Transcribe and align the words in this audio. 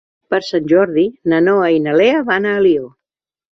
Per 0.33 0.37
Sant 0.45 0.69
Jordi 0.71 1.03
na 1.35 1.43
Noa 1.49 1.69
i 1.75 1.79
na 1.85 1.95
Lea 2.01 2.25
van 2.33 2.49
a 2.49 2.57
Alió. 2.65 2.91